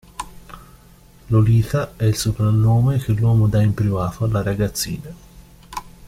[1.27, 5.13] Lolita è il soprannome che l'uomo dà in privato alla ragazzina.